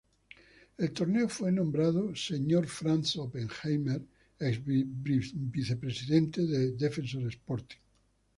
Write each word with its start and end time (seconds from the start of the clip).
El 0.79 0.93
torneo, 0.93 1.29
fue 1.29 1.51
nombrado 1.51 2.15
"Sr. 2.15 2.65
Franz 2.65 3.17
Oppenheimer", 3.17 4.01
exvicepresidente 4.39 6.41
de 6.43 6.71
Defensor 6.71 7.27
Sporting. 7.27 7.77